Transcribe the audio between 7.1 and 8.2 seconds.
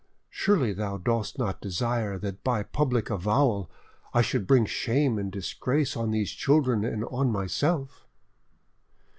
myself."